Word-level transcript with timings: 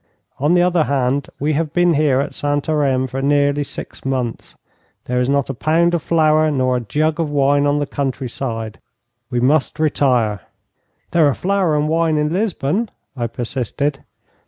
On 0.39 0.55
the 0.55 0.63
other 0.63 0.85
hand, 0.85 1.29
we 1.39 1.53
have 1.53 1.73
been 1.73 1.93
here 1.93 2.21
at 2.21 2.33
Santarem 2.33 3.05
for 3.07 3.21
nearly 3.21 3.63
six 3.63 4.03
months. 4.03 4.57
There 5.05 5.19
is 5.19 5.29
not 5.29 5.47
a 5.47 5.53
pound 5.53 5.93
of 5.93 6.01
flour 6.01 6.49
nor 6.49 6.77
a 6.77 6.81
jug 6.81 7.19
of 7.19 7.29
wine 7.29 7.67
on 7.67 7.77
the 7.77 7.85
countryside. 7.85 8.79
We 9.29 9.39
must 9.39 9.79
retire.' 9.79 10.41
'There 11.11 11.27
are 11.27 11.35
flour 11.35 11.75
and 11.77 11.87
wine 11.87 12.17
in 12.17 12.33
Lisbon,' 12.33 12.89
I 13.15 13.27
persisted. 13.27 14.03